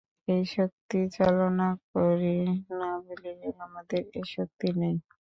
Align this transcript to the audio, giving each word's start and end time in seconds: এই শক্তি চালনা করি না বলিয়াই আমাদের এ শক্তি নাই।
এই 0.27 0.43
শক্তি 0.51 0.99
চালনা 1.17 1.67
করি 1.89 2.35
না 2.71 2.89
বলিয়াই 3.05 3.49
আমাদের 3.65 4.01
এ 4.13 4.21
শক্তি 4.33 4.67
নাই। 4.79 4.95